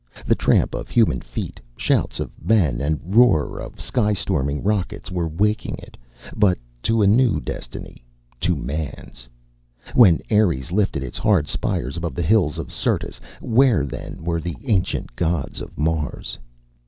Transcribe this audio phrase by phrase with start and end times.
[0.25, 5.27] The tramp of human feet, shouts of men and roar of sky storming rockets, were
[5.27, 5.95] waking it,
[6.35, 8.03] but to a new destiny,
[8.39, 9.27] to man's.
[9.93, 14.55] When Ares lifted its hard spires above the hills of Syrtis, where then were the
[14.65, 16.39] ancient gods of Mars?